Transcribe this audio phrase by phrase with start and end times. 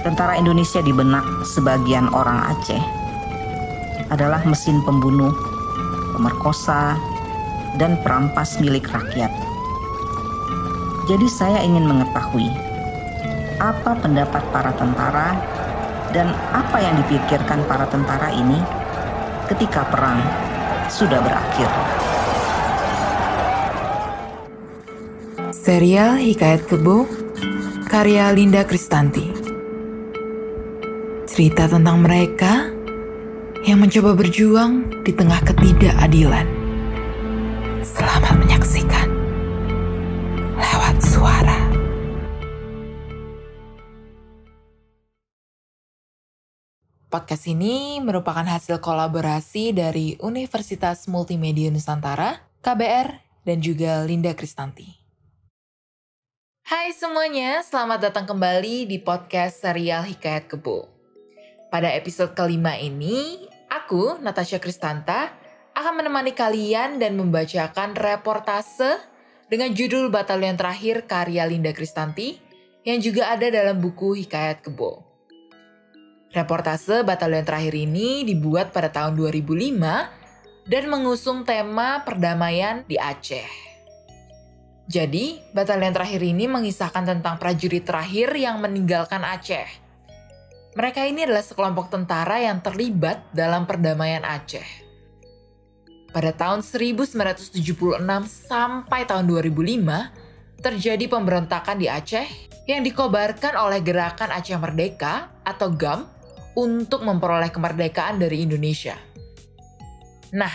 [0.00, 2.80] Tentara Indonesia di benak sebagian orang Aceh
[4.08, 5.28] adalah mesin pembunuh,
[6.16, 6.96] pemerkosa,
[7.76, 9.28] dan perampas milik rakyat.
[11.04, 12.48] Jadi saya ingin mengetahui
[13.60, 15.36] apa pendapat para tentara
[16.16, 18.56] dan apa yang dipikirkan para tentara ini
[19.52, 20.24] ketika perang
[20.88, 21.68] sudah berakhir.
[25.52, 27.04] Serial Hikayat Kebo
[27.84, 29.39] karya Linda Kristanti.
[31.40, 32.68] Cerita tentang mereka
[33.64, 36.44] yang mencoba berjuang di tengah ketidakadilan.
[37.80, 39.08] Selamat menyaksikan
[40.60, 41.60] lewat suara.
[47.08, 53.16] Podcast ini merupakan hasil kolaborasi dari Universitas Multimedia Nusantara, KBR,
[53.48, 54.92] dan juga Linda Kristanti.
[56.68, 60.99] Hai semuanya, selamat datang kembali di podcast serial Hikayat Kebo.
[61.70, 65.30] Pada episode kelima ini, aku, Natasha Kristanta,
[65.70, 68.98] akan menemani kalian dan membacakan reportase
[69.46, 72.42] dengan judul Batalion Terakhir karya Linda Kristanti
[72.82, 75.06] yang juga ada dalam buku Hikayat Kebo.
[76.34, 83.46] Reportase Batalion Terakhir ini dibuat pada tahun 2005 dan mengusung tema perdamaian di Aceh.
[84.90, 89.89] Jadi, Batalion Terakhir ini mengisahkan tentang prajurit terakhir yang meninggalkan Aceh.
[90.70, 94.86] Mereka ini adalah sekelompok tentara yang terlibat dalam perdamaian Aceh.
[96.14, 102.26] Pada tahun 1976 sampai tahun 2005, terjadi pemberontakan di Aceh
[102.70, 106.06] yang dikobarkan oleh Gerakan Aceh Merdeka atau GAM
[106.54, 108.94] untuk memperoleh kemerdekaan dari Indonesia.
[110.30, 110.54] Nah,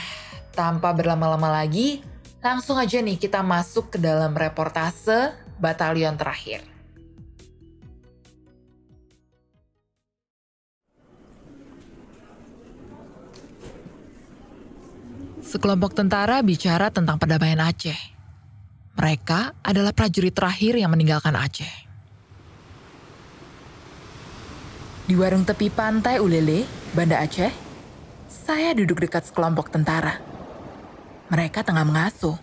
[0.56, 2.00] tanpa berlama-lama lagi,
[2.40, 6.75] langsung aja nih kita masuk ke dalam reportase batalion terakhir.
[15.56, 17.96] Sekelompok tentara bicara tentang perdamaian Aceh.
[19.00, 21.76] Mereka adalah prajurit terakhir yang meninggalkan Aceh.
[25.08, 27.56] Di warung tepi pantai Ulele, Banda Aceh,
[28.28, 30.20] saya duduk dekat sekelompok tentara.
[31.32, 32.36] Mereka tengah mengasuh.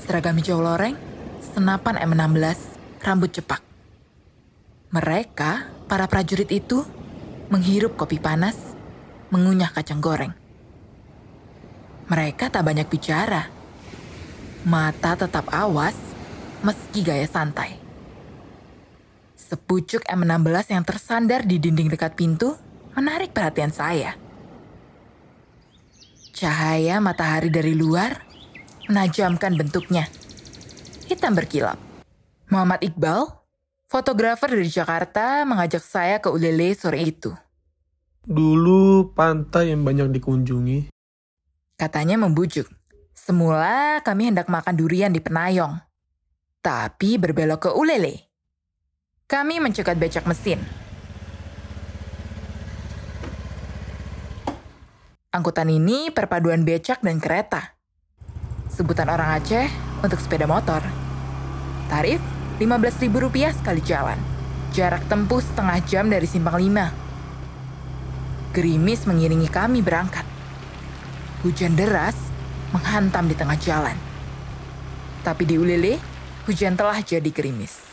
[0.00, 0.96] Seragam hijau loreng,
[1.52, 3.60] senapan M16, rambut cepak.
[4.88, 6.80] Mereka, para prajurit itu,
[7.52, 8.56] menghirup kopi panas,
[9.28, 10.45] mengunyah kacang goreng.
[12.06, 13.50] Mereka tak banyak bicara.
[14.62, 15.94] Mata tetap awas,
[16.62, 17.82] meski gaya santai.
[19.34, 22.54] Sepucuk M16 yang tersandar di dinding dekat pintu
[22.94, 24.14] menarik perhatian saya.
[26.30, 28.22] Cahaya matahari dari luar
[28.86, 30.06] menajamkan bentuknya.
[31.10, 31.78] Hitam berkilap.
[32.50, 33.26] Muhammad Iqbal,
[33.90, 37.34] fotografer dari Jakarta, mengajak saya ke Ulele sore itu.
[38.26, 40.95] Dulu pantai yang banyak dikunjungi.
[41.76, 42.72] Katanya membujuk.
[43.12, 45.76] Semula kami hendak makan durian di Penayong.
[46.64, 48.32] Tapi berbelok ke Ulele.
[49.28, 50.56] Kami mencegat becak mesin.
[55.36, 57.76] Angkutan ini perpaduan becak dan kereta.
[58.72, 59.68] Sebutan orang Aceh
[60.00, 60.80] untuk sepeda motor.
[61.92, 62.24] Tarif
[62.56, 64.16] Rp15.000 sekali jalan.
[64.72, 68.56] Jarak tempuh setengah jam dari Simpang 5.
[68.56, 70.35] Gerimis mengiringi kami berangkat.
[71.46, 72.18] Hujan deras
[72.74, 73.94] menghantam di tengah jalan.
[75.22, 75.94] Tapi di Ulele,
[76.42, 77.86] hujan telah jadi gerimis.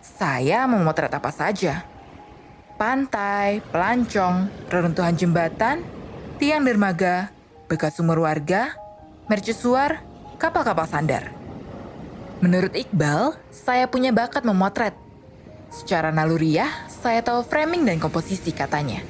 [0.00, 1.84] Saya memotret apa saja.
[2.80, 5.84] Pantai, pelancong, reruntuhan jembatan,
[6.40, 7.28] tiang dermaga,
[7.68, 8.72] bekas sumur warga,
[9.28, 10.00] mercusuar,
[10.40, 11.28] kapal-kapal sandar.
[12.40, 14.96] Menurut Iqbal, saya punya bakat memotret.
[15.68, 19.04] Secara naluriah, saya tahu framing dan komposisi katanya.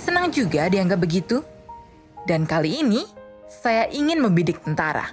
[0.00, 1.51] Senang juga dianggap begitu.
[2.22, 3.02] Dan kali ini,
[3.50, 5.10] saya ingin membidik tentara.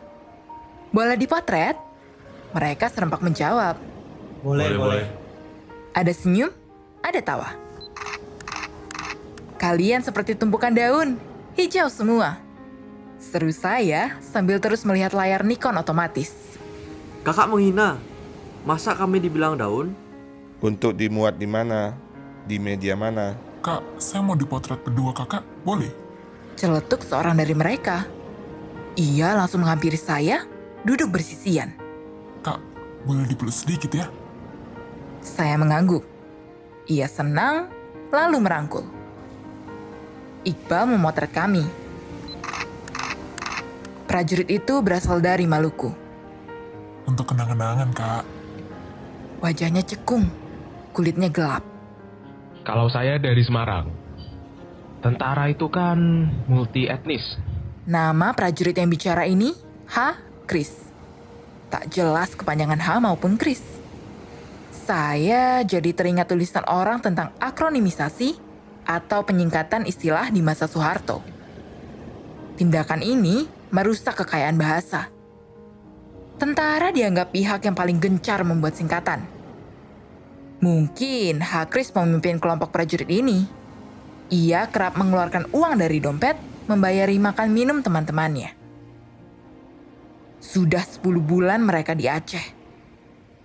[0.93, 1.73] Boleh dipotret?
[2.53, 3.81] Mereka serempak menjawab.
[4.45, 5.05] Boleh, boleh.
[5.97, 6.53] Ada senyum,
[7.01, 7.49] ada tawa.
[9.57, 11.17] Kalian seperti tumpukan daun,
[11.57, 12.37] hijau semua.
[13.19, 16.31] Seru saya sambil terus melihat layar Nikon otomatis.
[17.25, 17.99] Kakak menghina.
[18.63, 19.91] Masa kami dibilang daun?
[20.63, 21.97] Untuk dimuat di mana?
[22.45, 23.35] Di media mana?
[23.59, 26.08] Kak, saya mau dipotret berdua kakak, boleh?
[26.59, 28.03] Celetuk seorang dari mereka.
[28.99, 30.43] Ia langsung menghampiri saya,
[30.83, 31.71] duduk bersisian.
[32.43, 32.59] Kak,
[33.07, 34.11] boleh dipeluk sedikit ya?
[35.23, 36.03] Saya mengangguk.
[36.91, 37.71] Ia senang,
[38.11, 38.83] lalu merangkul.
[40.43, 41.63] Iqbal memotret kami.
[44.03, 45.95] Prajurit itu berasal dari Maluku.
[47.07, 48.27] Untuk kenang-kenangan, Kak.
[49.39, 50.27] Wajahnya cekung.
[50.91, 51.63] kulitnya gelap.
[52.67, 54.08] Kalau saya dari Semarang.
[54.99, 57.23] Tentara itu kan multi etnis.
[57.87, 59.55] Nama prajurit yang bicara ini
[59.87, 60.19] H.
[60.43, 60.91] Chris.
[61.71, 63.63] Tak jelas kepanjangan H maupun Chris.
[64.73, 68.35] Saya jadi teringat tulisan orang tentang akronimisasi
[68.83, 71.21] atau penyingkatan istilah di masa Soeharto.
[72.57, 75.07] Tindakan ini merusak kekayaan bahasa.
[76.35, 79.23] Tentara dianggap pihak yang paling gencar membuat singkatan.
[80.59, 81.71] Mungkin H.
[81.71, 83.58] Chris memimpin kelompok prajurit ini.
[84.29, 86.37] Ia kerap mengeluarkan uang dari dompet
[86.69, 88.53] membayari makan minum teman-temannya.
[90.37, 92.45] Sudah 10 bulan mereka di Aceh.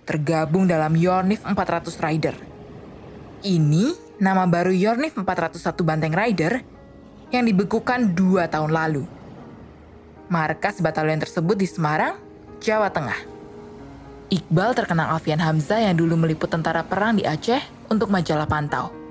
[0.05, 2.35] Tergabung dalam Yornif 400 Rider.
[3.41, 6.61] Ini nama baru Yornif 401 Banteng Rider
[7.33, 9.03] yang dibekukan dua tahun lalu.
[10.29, 12.17] Markas batalion tersebut di Semarang,
[12.61, 13.17] Jawa Tengah.
[14.29, 19.04] Iqbal terkenal Alfian Hamzah yang dulu meliput tentara perang di Aceh untuk majalah Pantau.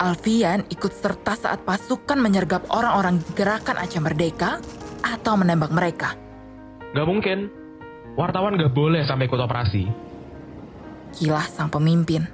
[0.00, 4.56] Alfian ikut serta saat pasukan menyergap orang-orang gerakan Aceh Merdeka
[5.04, 6.16] atau menembak mereka.
[6.96, 7.52] Gak mungkin.
[8.16, 9.84] Wartawan gak boleh sampai ikut operasi.
[11.20, 12.24] Kilah sang pemimpin.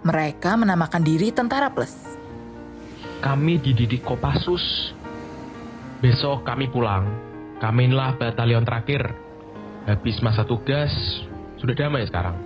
[0.00, 1.92] Mereka menamakan diri Tentara Plus.
[3.20, 4.96] Kami dididik Kopassus.
[6.00, 7.04] Besok kami pulang.
[7.60, 9.12] Kami inilah batalion terakhir.
[9.84, 10.88] Habis masa tugas,
[11.60, 12.40] sudah damai sekarang.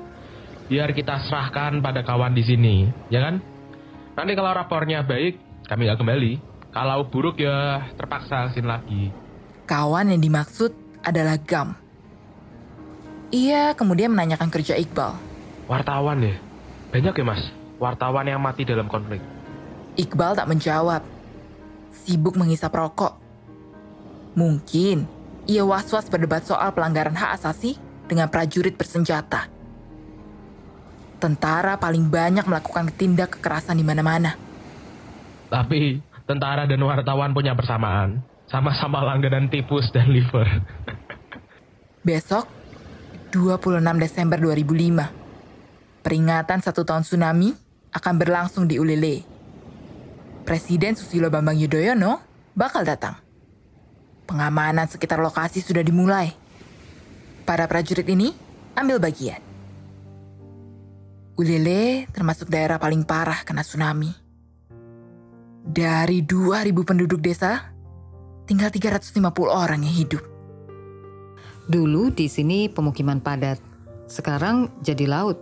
[0.66, 3.51] Biar kita serahkan pada kawan di sini, ya kan?
[4.12, 6.32] Nanti kalau rapornya baik, kami nggak kembali.
[6.72, 9.02] Kalau buruk ya terpaksa sini lagi.
[9.68, 10.72] Kawan yang dimaksud
[11.04, 11.76] adalah Gam.
[13.32, 15.16] Ia kemudian menanyakan kerja Iqbal.
[15.64, 16.36] Wartawan ya?
[16.92, 17.42] Banyak ya mas,
[17.80, 19.24] wartawan yang mati dalam konflik.
[19.96, 21.00] Iqbal tak menjawab.
[21.92, 23.16] Sibuk menghisap rokok.
[24.36, 25.08] Mungkin
[25.48, 27.76] ia was-was berdebat soal pelanggaran hak asasi
[28.08, 29.48] dengan prajurit bersenjata.
[31.22, 34.34] Tentara paling banyak melakukan tindak kekerasan di mana-mana.
[35.46, 38.18] Tapi tentara dan wartawan punya persamaan.
[38.50, 40.50] Sama-sama langganan tipus dan liver.
[42.02, 42.50] Besok,
[43.30, 47.54] 26 Desember 2005, peringatan satu tahun tsunami
[47.94, 49.22] akan berlangsung di Ulele.
[50.42, 52.18] Presiden Susilo Bambang Yudhoyono
[52.58, 53.14] bakal datang.
[54.26, 56.34] Pengamanan sekitar lokasi sudah dimulai.
[57.46, 58.34] Para prajurit ini
[58.74, 59.51] ambil bagian.
[61.32, 64.12] Ulele termasuk daerah paling parah kena tsunami.
[65.64, 67.72] Dari 2000 penduduk desa,
[68.44, 70.22] tinggal 350 orang yang hidup.
[71.64, 73.56] Dulu di sini pemukiman padat,
[74.10, 75.40] sekarang jadi laut.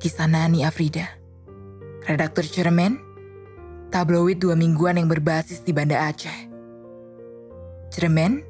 [0.00, 1.06] Kisah Nani Afrida,
[2.08, 2.98] redaktur Cermen,
[3.92, 6.48] tabloid dua mingguan yang berbasis di Banda Aceh.
[7.92, 8.40] Cermen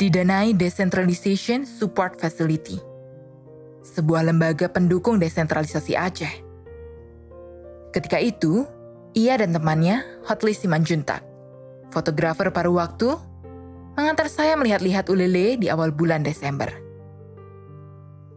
[0.00, 2.80] didanai Decentralization Support Facility,
[3.86, 6.34] sebuah lembaga pendukung desentralisasi Aceh.
[7.94, 8.66] Ketika itu,
[9.14, 11.22] ia dan temannya, Hotli Simanjuntak,
[11.94, 13.14] fotografer paruh waktu,
[13.94, 16.68] mengantar saya melihat-lihat Ulele di awal bulan Desember.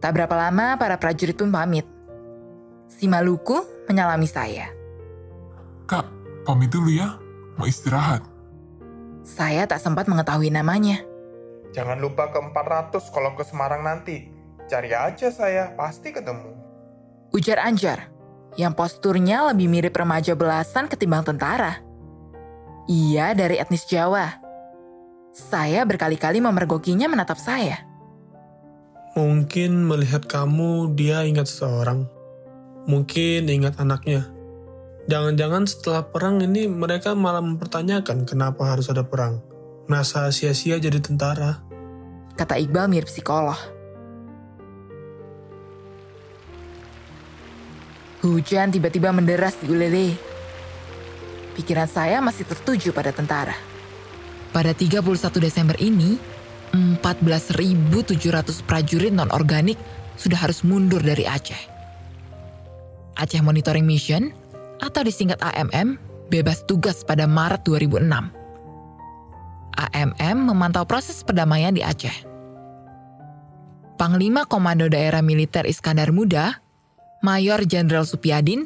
[0.00, 1.84] Tak berapa lama para prajurit pun pamit.
[2.88, 4.72] Si Maluku menyalami saya.
[5.84, 6.08] Kak,
[6.48, 7.20] pamit dulu ya.
[7.60, 8.24] Mau istirahat.
[9.20, 11.04] Saya tak sempat mengetahui namanya.
[11.76, 14.39] Jangan lupa ke 400 kalau ke Semarang nanti.
[14.70, 16.54] Cari aja saya, pasti ketemu.
[17.34, 18.06] Ujar Anjar,
[18.54, 21.82] yang posturnya lebih mirip remaja belasan ketimbang tentara.
[22.86, 24.30] Ia dari etnis Jawa.
[25.34, 27.82] Saya berkali-kali memergokinya menatap saya.
[29.18, 32.06] Mungkin melihat kamu dia ingat seseorang.
[32.86, 34.30] Mungkin ingat anaknya.
[35.10, 39.42] Jangan-jangan setelah perang ini mereka malah mempertanyakan kenapa harus ada perang.
[39.90, 41.58] Merasa sia-sia jadi tentara.
[42.38, 43.79] Kata Iqbal mirip psikolog.
[48.20, 50.12] Hujan tiba-tiba menderas di Ulele.
[51.56, 53.56] Pikiran saya masih tertuju pada tentara.
[54.52, 55.00] Pada 31
[55.40, 56.20] Desember ini,
[57.00, 59.80] 14.700 prajurit non-organik
[60.20, 61.58] sudah harus mundur dari Aceh.
[63.16, 64.36] Aceh Monitoring Mission,
[64.84, 65.96] atau disingkat AMM,
[66.28, 68.36] bebas tugas pada Maret 2006.
[69.80, 72.28] AMM memantau proses perdamaian di Aceh.
[73.96, 76.60] Panglima Komando Daerah Militer Iskandar Muda,
[77.20, 78.64] Mayor Jenderal Supiadin,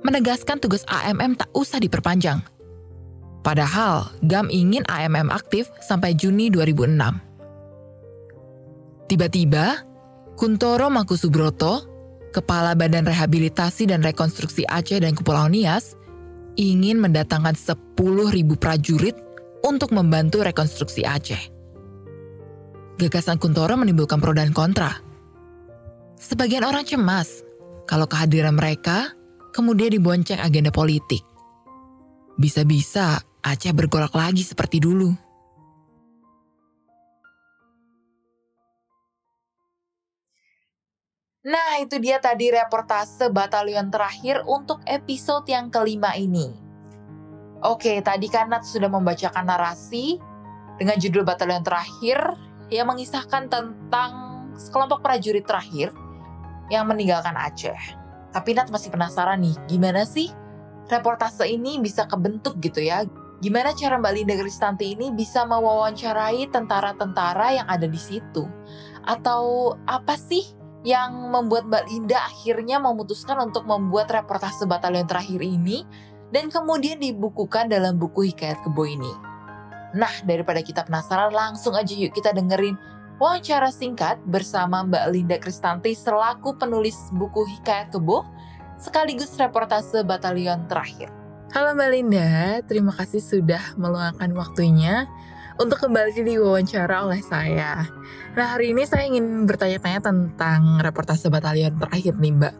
[0.00, 2.40] menegaskan tugas AMM tak usah diperpanjang.
[3.44, 9.12] Padahal GAM ingin AMM aktif sampai Juni 2006.
[9.12, 9.84] Tiba-tiba,
[10.32, 11.84] Kuntoro Makusubroto,
[12.32, 15.92] Kepala Badan Rehabilitasi dan Rekonstruksi Aceh dan Kepulauan Nias,
[16.56, 17.84] ingin mendatangkan 10.000
[18.56, 19.12] prajurit
[19.60, 21.52] untuk membantu rekonstruksi Aceh.
[22.96, 25.04] Gagasan Kuntoro menimbulkan pro dan kontra.
[26.16, 27.43] Sebagian orang cemas
[27.84, 29.12] kalau kehadiran mereka
[29.54, 31.22] kemudian dibonceng agenda politik.
[32.34, 35.12] Bisa-bisa Aceh bergolak lagi seperti dulu.
[41.44, 46.48] Nah, itu dia tadi reportase batalion terakhir untuk episode yang kelima ini.
[47.60, 50.16] Oke, tadi kan Nat sudah membacakan narasi
[50.80, 52.16] dengan judul batalion terakhir
[52.72, 54.12] yang mengisahkan tentang
[54.56, 55.92] sekelompok prajurit terakhir
[56.72, 57.76] yang meninggalkan Aceh.
[58.34, 60.32] Tapi Nat masih penasaran nih, gimana sih
[60.90, 63.06] reportase ini bisa kebentuk gitu ya?
[63.40, 68.48] Gimana cara Mbak Linda Kristanti ini bisa mewawancarai tentara-tentara yang ada di situ?
[69.04, 70.42] Atau apa sih
[70.84, 75.84] yang membuat Mbak Linda akhirnya memutuskan untuk membuat reportase batalion terakhir ini
[76.32, 79.12] dan kemudian dibukukan dalam buku Hikayat Kebo ini.
[79.94, 82.74] Nah, daripada kita penasaran, langsung aja yuk kita dengerin
[83.18, 88.26] wawancara singkat bersama Mbak Linda Kristanti selaku penulis buku Hikayat Kebo
[88.78, 91.10] sekaligus reportase batalion terakhir.
[91.54, 95.06] Halo Mbak Linda, terima kasih sudah meluangkan waktunya
[95.54, 97.86] untuk kembali diwawancara oleh saya.
[98.34, 102.54] Nah hari ini saya ingin bertanya-tanya tentang reportase batalion terakhir nih Mbak.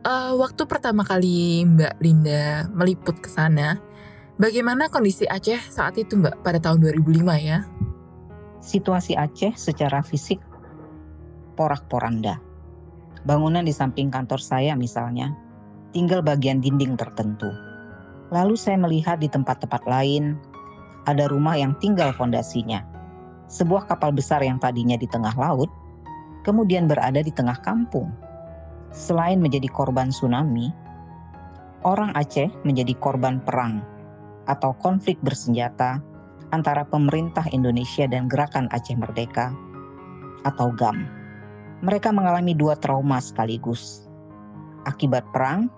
[0.00, 3.80] Uh, waktu pertama kali Mbak Linda meliput ke sana,
[4.36, 7.64] bagaimana kondisi Aceh saat itu Mbak pada tahun 2005 ya?
[8.60, 10.36] Situasi Aceh secara fisik
[11.56, 12.36] porak-poranda.
[13.24, 15.32] Bangunan di samping kantor saya misalnya,
[15.92, 17.48] tinggal bagian dinding tertentu.
[18.28, 20.36] Lalu saya melihat di tempat-tempat lain
[21.08, 22.84] ada rumah yang tinggal fondasinya.
[23.50, 25.68] Sebuah kapal besar yang tadinya di tengah laut,
[26.46, 28.12] kemudian berada di tengah kampung.
[28.94, 30.70] Selain menjadi korban tsunami,
[31.82, 33.80] orang Aceh menjadi korban perang
[34.46, 36.02] atau konflik bersenjata
[36.50, 39.54] antara pemerintah Indonesia dan Gerakan Aceh Merdeka
[40.46, 41.06] atau GAM.
[41.80, 44.04] Mereka mengalami dua trauma sekaligus,
[44.84, 45.72] akibat perang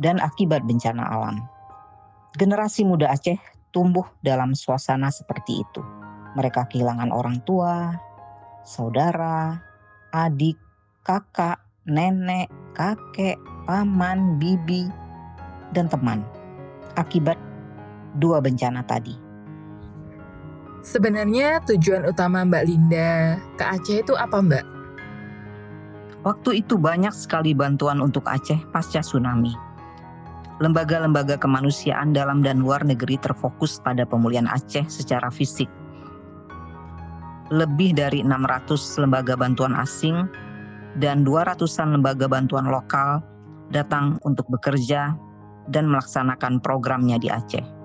[0.00, 1.36] dan akibat bencana alam.
[2.40, 3.36] Generasi muda Aceh
[3.70, 5.82] tumbuh dalam suasana seperti itu.
[6.32, 7.92] Mereka kehilangan orang tua,
[8.64, 9.60] saudara,
[10.16, 10.56] adik,
[11.04, 13.36] kakak, nenek, kakek,
[13.68, 14.88] paman, bibi,
[15.76, 16.24] dan teman
[16.96, 17.36] akibat
[18.20, 19.21] dua bencana tadi.
[20.82, 24.64] Sebenarnya tujuan utama Mbak Linda ke Aceh itu apa Mbak?
[26.22, 29.72] Waktu itu banyak sekali bantuan untuk Aceh pasca tsunami
[30.62, 35.66] lembaga-lembaga kemanusiaan dalam dan luar negeri terfokus pada pemulihan Aceh secara fisik.
[37.50, 40.30] Lebih dari 600 lembaga bantuan asing
[41.02, 43.18] dan 200-an lembaga bantuan lokal
[43.74, 45.18] datang untuk bekerja
[45.66, 47.81] dan melaksanakan programnya di Aceh.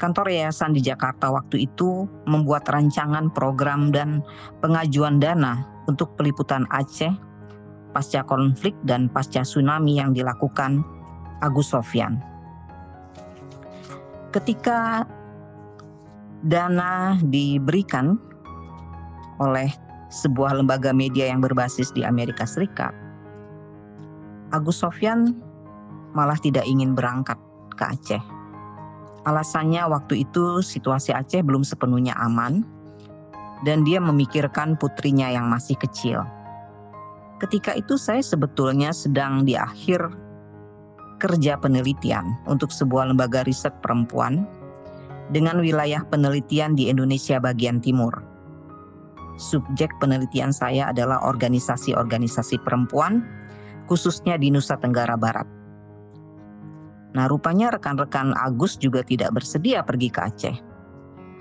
[0.00, 4.24] Kantor yayasan di Jakarta waktu itu membuat rancangan program dan
[4.64, 7.12] pengajuan dana untuk peliputan Aceh
[7.92, 10.80] pasca konflik dan pasca tsunami yang dilakukan
[11.44, 12.16] Agus Sofyan.
[14.32, 15.04] Ketika
[16.48, 18.16] dana diberikan
[19.36, 19.68] oleh
[20.08, 22.96] sebuah lembaga media yang berbasis di Amerika Serikat,
[24.48, 25.36] Agus Sofyan
[26.16, 27.36] malah tidak ingin berangkat
[27.76, 28.39] ke Aceh.
[29.28, 32.64] Alasannya waktu itu situasi Aceh belum sepenuhnya aman
[33.68, 36.24] dan dia memikirkan putrinya yang masih kecil.
[37.40, 40.12] Ketika itu saya sebetulnya sedang di akhir
[41.20, 44.48] kerja penelitian untuk sebuah lembaga riset perempuan
[45.28, 48.24] dengan wilayah penelitian di Indonesia bagian timur.
[49.40, 53.24] Subjek penelitian saya adalah organisasi-organisasi perempuan,
[53.88, 55.59] khususnya di Nusa Tenggara Barat.
[57.10, 60.56] Nah, rupanya rekan-rekan Agus juga tidak bersedia pergi ke Aceh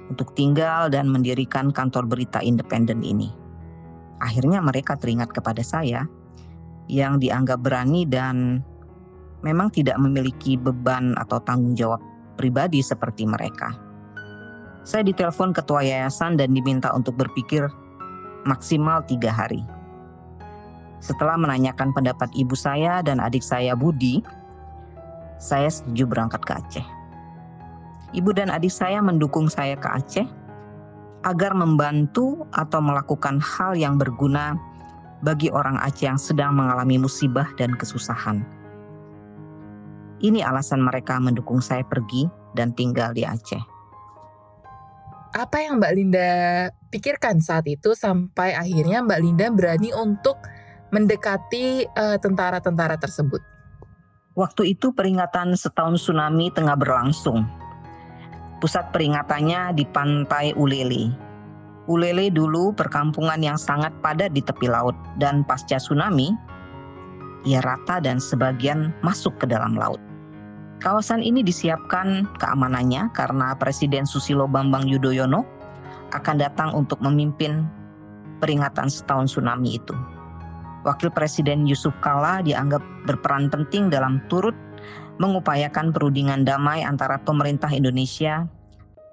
[0.10, 3.30] untuk tinggal dan mendirikan kantor berita independen ini.
[4.20, 6.10] Akhirnya mereka teringat kepada saya
[6.90, 8.66] yang dianggap berani dan
[9.46, 12.02] memang tidak memiliki beban atau tanggung jawab
[12.36, 13.78] pribadi seperti mereka.
[14.84, 17.70] Saya ditelepon ketua yayasan dan diminta untuk berpikir
[18.50, 19.62] maksimal tiga hari.
[21.00, 24.20] Setelah menanyakan pendapat ibu saya dan adik saya Budi,
[25.40, 26.88] saya setuju berangkat ke Aceh.
[28.12, 30.28] Ibu dan adik saya mendukung saya ke Aceh
[31.24, 34.60] agar membantu atau melakukan hal yang berguna
[35.24, 38.44] bagi orang Aceh yang sedang mengalami musibah dan kesusahan.
[40.20, 43.64] Ini alasan mereka mendukung saya pergi dan tinggal di Aceh.
[45.30, 46.30] Apa yang Mbak Linda
[46.90, 50.42] pikirkan saat itu sampai akhirnya Mbak Linda berani untuk
[50.90, 53.59] mendekati eh, tentara-tentara tersebut?
[54.40, 57.44] Waktu itu peringatan setahun tsunami tengah berlangsung.
[58.64, 61.12] Pusat peringatannya di pantai Ulele.
[61.92, 66.32] Ulele dulu perkampungan yang sangat padat di tepi laut dan pasca tsunami,
[67.44, 70.00] Ia rata dan sebagian masuk ke dalam laut.
[70.80, 75.44] Kawasan ini disiapkan keamanannya karena Presiden Susilo Bambang Yudhoyono
[76.16, 77.68] akan datang untuk memimpin
[78.40, 80.19] peringatan setahun tsunami itu.
[80.88, 84.56] Wakil Presiden Yusuf Kala dianggap berperan penting dalam turut
[85.20, 88.48] mengupayakan perundingan damai antara pemerintah Indonesia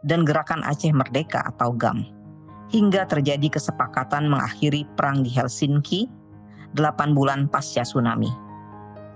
[0.06, 2.06] dan Gerakan Aceh Merdeka atau GAM
[2.70, 6.06] hingga terjadi kesepakatan mengakhiri perang di Helsinki
[6.78, 8.30] 8 bulan pasca tsunami.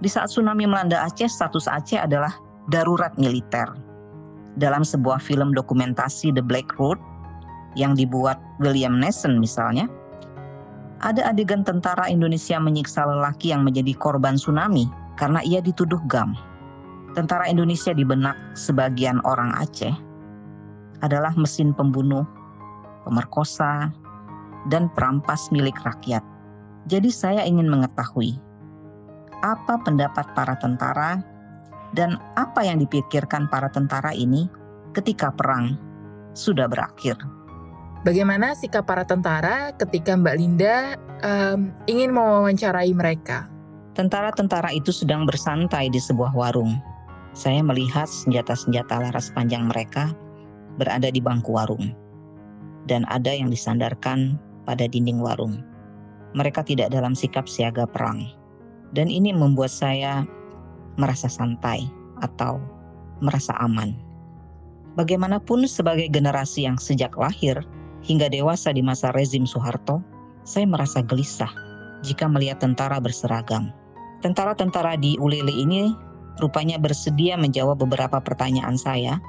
[0.00, 2.33] Di saat tsunami melanda Aceh, status Aceh adalah
[2.73, 3.69] darurat militer.
[4.59, 6.99] Dalam sebuah film dokumentasi The Black Road
[7.78, 9.87] yang dibuat William Neeson misalnya,
[11.00, 14.85] ada adegan tentara Indonesia menyiksa lelaki yang menjadi korban tsunami
[15.16, 16.37] karena ia dituduh GAM.
[17.16, 19.92] Tentara Indonesia di benak sebagian orang Aceh
[21.00, 22.23] adalah mesin pembunuh,
[23.09, 23.90] pemerkosa,
[24.69, 26.23] dan perampas milik rakyat.
[26.87, 28.37] Jadi saya ingin mengetahui
[29.40, 31.25] apa pendapat para tentara
[31.97, 34.47] dan apa yang dipikirkan para tentara ini
[34.92, 35.80] ketika perang
[36.37, 37.16] sudah berakhir.
[38.00, 43.45] Bagaimana sikap para tentara ketika Mbak Linda um, ingin mewawancarai mereka?
[43.92, 46.80] Tentara-tentara itu sedang bersantai di sebuah warung.
[47.37, 50.16] Saya melihat senjata-senjata laras panjang mereka
[50.80, 51.92] berada di bangku warung,
[52.88, 55.61] dan ada yang disandarkan pada dinding warung.
[56.33, 58.25] Mereka tidak dalam sikap siaga perang,
[58.97, 60.25] dan ini membuat saya
[60.97, 61.85] merasa santai
[62.25, 62.57] atau
[63.21, 63.92] merasa aman.
[64.97, 67.61] Bagaimanapun, sebagai generasi yang sejak lahir
[68.04, 70.00] hingga dewasa di masa rezim Soeharto,
[70.45, 71.50] saya merasa gelisah
[72.00, 73.73] jika melihat tentara berseragam.
[74.21, 75.92] Tentara-tentara di Ulele ini
[76.40, 79.21] rupanya bersedia menjawab beberapa pertanyaan saya,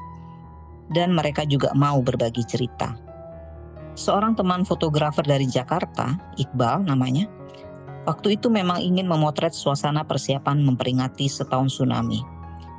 [0.91, 2.95] dan mereka juga mau berbagi cerita.
[3.95, 7.27] Seorang teman fotografer dari Jakarta, Iqbal namanya,
[8.07, 12.23] waktu itu memang ingin memotret suasana persiapan memperingati setahun tsunami,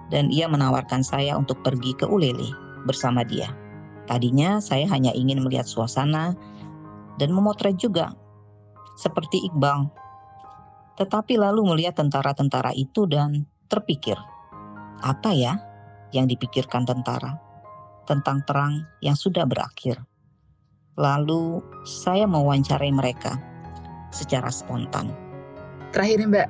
[0.08, 2.48] dan ia menawarkan saya untuk pergi ke Ulele
[2.88, 3.52] bersama dia.
[4.12, 6.36] Tadinya saya hanya ingin melihat suasana
[7.16, 8.12] dan memotret juga,
[9.00, 9.88] seperti Iqbal.
[11.00, 14.20] Tetapi lalu melihat tentara-tentara itu dan terpikir,
[15.00, 15.56] apa ya
[16.12, 17.40] yang dipikirkan tentara
[18.04, 20.04] tentang perang yang sudah berakhir?
[21.00, 23.40] Lalu saya mewawancarai mereka
[24.12, 25.08] secara spontan.
[25.88, 26.48] Terakhir Mbak,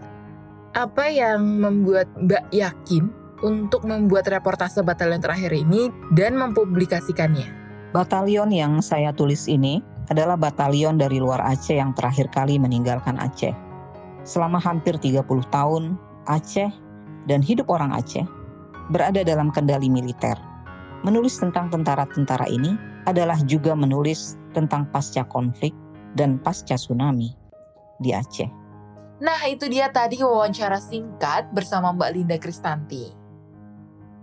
[0.82, 7.62] apa yang membuat Mbak yakin untuk membuat reportase batalion terakhir ini dan mempublikasikannya?
[7.92, 13.52] Batalion yang saya tulis ini adalah batalion dari luar Aceh yang terakhir kali meninggalkan Aceh.
[14.24, 16.70] Selama hampir 30 tahun, Aceh
[17.28, 18.24] dan hidup orang Aceh
[18.88, 20.34] berada dalam kendali militer.
[21.02, 25.74] Menulis tentang tentara-tentara ini adalah juga menulis tentang pasca konflik
[26.14, 27.34] dan pasca tsunami
[27.98, 28.48] di Aceh.
[29.22, 33.21] Nah, itu dia tadi wawancara singkat bersama Mbak Linda Kristanti.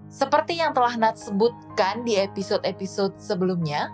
[0.09, 3.93] Seperti yang telah Nat sebutkan di episode-episode sebelumnya,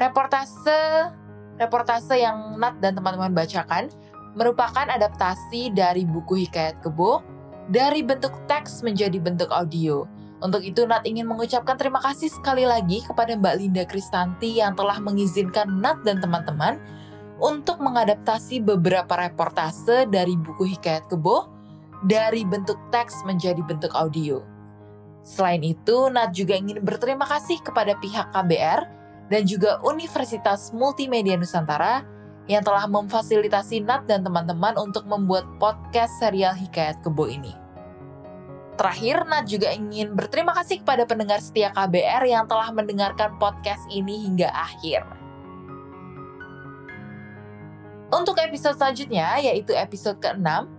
[0.00, 1.12] reportase
[1.60, 3.92] reportase yang Nat dan teman-teman bacakan
[4.32, 7.20] merupakan adaptasi dari buku Hikayat Kebo
[7.68, 10.08] dari bentuk teks menjadi bentuk audio.
[10.40, 14.96] Untuk itu Nat ingin mengucapkan terima kasih sekali lagi kepada Mbak Linda Kristanti yang telah
[15.04, 16.80] mengizinkan Nat dan teman-teman
[17.36, 21.52] untuk mengadaptasi beberapa reportase dari buku Hikayat Kebo
[22.08, 24.55] dari bentuk teks menjadi bentuk audio.
[25.26, 28.86] Selain itu, Nat juga ingin berterima kasih kepada pihak KBR
[29.26, 32.06] dan juga Universitas Multimedia Nusantara
[32.46, 37.50] yang telah memfasilitasi Nat dan teman-teman untuk membuat podcast serial Hikayat Kebo ini.
[38.78, 44.30] Terakhir, Nat juga ingin berterima kasih kepada pendengar setia KBR yang telah mendengarkan podcast ini
[44.30, 45.02] hingga akhir.
[48.14, 50.70] Untuk episode selanjutnya, yaitu episode ke-6,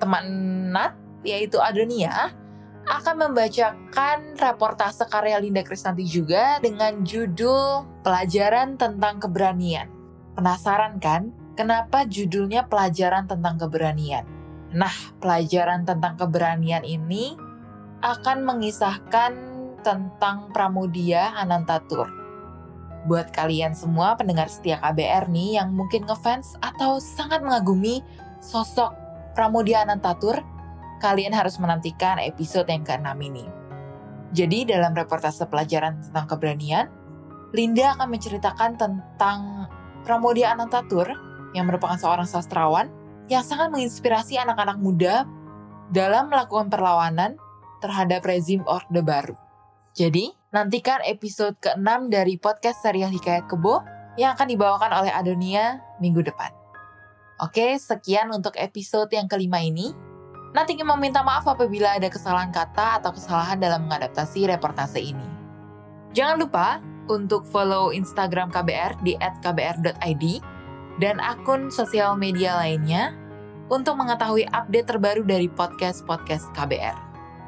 [0.00, 0.24] teman
[0.72, 0.96] Nat,
[1.28, 2.32] yaitu Adonia,
[2.92, 9.88] akan membacakan reportase karya Linda Kristanti juga dengan judul Pelajaran Tentang Keberanian.
[10.36, 14.42] Penasaran kan, kenapa judulnya Pelajaran Tentang Keberanian?
[14.72, 17.36] Nah, pelajaran tentang keberanian ini
[18.00, 19.32] akan mengisahkan
[19.84, 22.08] tentang Pramudia Anantatur.
[23.04, 28.00] Buat kalian semua pendengar setia KBR nih yang mungkin ngefans atau sangat mengagumi
[28.40, 28.96] sosok
[29.36, 30.40] Pramudia Anantatur,
[31.02, 33.44] kalian harus menantikan episode yang ke-6 ini.
[34.30, 36.86] Jadi dalam reportase pelajaran tentang keberanian,
[37.52, 39.66] Linda akan menceritakan tentang
[40.06, 41.10] Pramudia Anantatur
[41.52, 42.88] yang merupakan seorang sastrawan
[43.28, 45.28] yang sangat menginspirasi anak-anak muda
[45.92, 47.36] dalam melakukan perlawanan
[47.84, 49.36] terhadap rezim Orde Baru.
[49.92, 53.84] Jadi, nantikan episode ke-6 dari podcast serial Hikayat Kebo
[54.16, 56.48] yang akan dibawakan oleh Adonia minggu depan.
[57.42, 59.92] Oke, sekian untuk episode yang kelima ini.
[60.52, 65.24] Nanti ingin meminta maaf apabila ada kesalahan kata atau kesalahan dalam mengadaptasi reportase ini.
[66.12, 66.68] Jangan lupa
[67.08, 70.24] untuk follow Instagram KBR di @kbr.id
[71.00, 73.16] dan akun sosial media lainnya
[73.72, 76.96] untuk mengetahui update terbaru dari podcast-podcast KBR.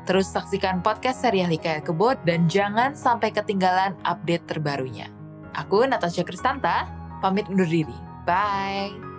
[0.08, 5.08] Terus saksikan podcast serial Hikayat Kebo dan jangan sampai ketinggalan update terbarunya.
[5.56, 6.88] Aku Natasha Kristanta,
[7.20, 7.96] pamit undur diri.
[8.24, 9.13] Bye!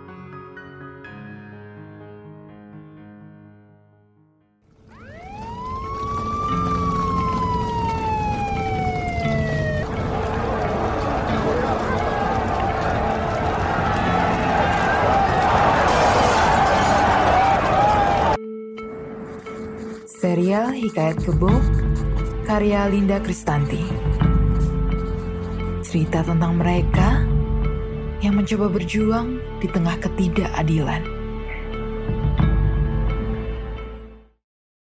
[20.86, 21.50] Hikayat Kebo
[22.46, 23.82] karya Linda Kristanti.
[25.82, 27.26] Cerita tentang mereka
[28.22, 31.15] yang mencoba berjuang di tengah ketidakadilan.